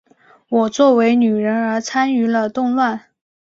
[0.49, 2.99] 我作为女人而参与了动乱。